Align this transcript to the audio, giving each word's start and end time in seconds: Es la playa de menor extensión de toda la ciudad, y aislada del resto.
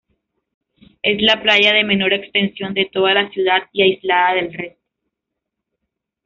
Es 1.03 1.21
la 1.21 1.43
playa 1.43 1.73
de 1.75 1.83
menor 1.83 2.11
extensión 2.11 2.73
de 2.73 2.89
toda 2.91 3.13
la 3.13 3.29
ciudad, 3.29 3.69
y 3.71 3.83
aislada 3.83 4.33
del 4.33 4.51
resto. 4.51 4.81